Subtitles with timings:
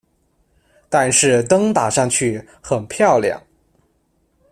[0.89, 3.39] 但是灯打上去很漂亮